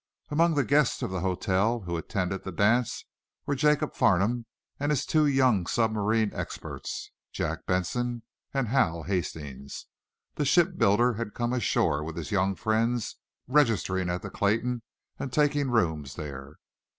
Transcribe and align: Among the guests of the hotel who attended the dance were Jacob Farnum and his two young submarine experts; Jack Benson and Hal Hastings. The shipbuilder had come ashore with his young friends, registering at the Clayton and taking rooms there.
Among 0.29 0.55
the 0.55 0.63
guests 0.63 1.03
of 1.03 1.11
the 1.11 1.19
hotel 1.19 1.81
who 1.81 1.95
attended 1.95 2.43
the 2.43 2.51
dance 2.51 3.05
were 3.45 3.53
Jacob 3.53 3.93
Farnum 3.93 4.47
and 4.79 4.91
his 4.91 5.05
two 5.05 5.27
young 5.27 5.67
submarine 5.67 6.31
experts; 6.33 7.11
Jack 7.31 7.67
Benson 7.67 8.23
and 8.51 8.69
Hal 8.69 9.03
Hastings. 9.03 9.85
The 10.33 10.45
shipbuilder 10.45 11.13
had 11.13 11.35
come 11.35 11.53
ashore 11.53 12.03
with 12.03 12.17
his 12.17 12.31
young 12.31 12.55
friends, 12.55 13.17
registering 13.47 14.09
at 14.09 14.23
the 14.23 14.31
Clayton 14.31 14.81
and 15.19 15.31
taking 15.31 15.69
rooms 15.69 16.15
there. 16.15 16.55